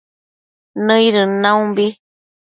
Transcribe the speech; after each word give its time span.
nëidën 0.85 1.31
naumbi 1.41 1.87